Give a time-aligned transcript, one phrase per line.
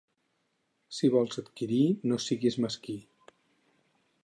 [0.99, 2.99] Si vols adquirir, no siguis mesquí.